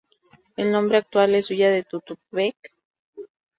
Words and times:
El 0.57 0.71
nombre 0.71 0.97
actual 0.97 1.35
es 1.35 1.49
Villa 1.49 1.69
de 1.69 1.83
Tututepec 1.83 2.55
de 2.55 2.69
Melchor 2.71 3.23
Ocampo. 3.23 3.33